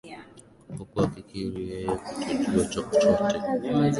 huku 0.77 0.99
akikiri 1.01 1.69
yeye 1.69 1.85
kutojua 1.95 2.65
chochote 2.65 3.39